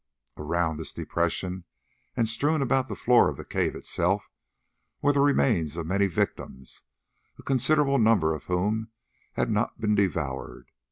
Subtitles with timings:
[0.35, 1.65] Around this depression,
[2.17, 4.31] and strewn about the floor of the cave itself,
[4.99, 6.81] were the remains of many victims,
[7.37, 8.89] a considerable number of whom
[9.33, 10.71] had not been devoured.